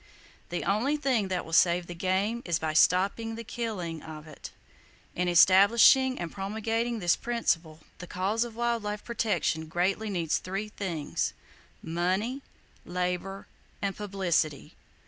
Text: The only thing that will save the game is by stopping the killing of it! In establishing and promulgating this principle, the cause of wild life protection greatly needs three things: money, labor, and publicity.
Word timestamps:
The 0.49 0.63
only 0.63 0.97
thing 0.97 1.27
that 1.27 1.45
will 1.45 1.53
save 1.53 1.85
the 1.85 1.93
game 1.93 2.41
is 2.43 2.57
by 2.57 2.73
stopping 2.73 3.35
the 3.35 3.43
killing 3.43 4.01
of 4.01 4.25
it! 4.25 4.49
In 5.15 5.27
establishing 5.27 6.17
and 6.17 6.31
promulgating 6.31 6.97
this 6.97 7.15
principle, 7.15 7.81
the 7.99 8.07
cause 8.07 8.43
of 8.43 8.55
wild 8.55 8.81
life 8.81 9.03
protection 9.03 9.67
greatly 9.67 10.09
needs 10.09 10.39
three 10.39 10.69
things: 10.69 11.33
money, 11.83 12.41
labor, 12.83 13.45
and 13.79 13.95
publicity. 13.95 14.73